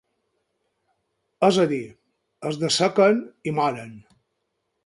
[1.49, 1.83] És a dir,
[2.53, 3.97] es dessequen i moren.